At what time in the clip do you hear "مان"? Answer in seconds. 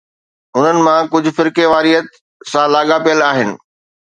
0.85-1.03